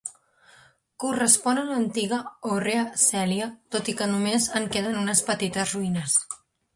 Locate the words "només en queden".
4.15-4.97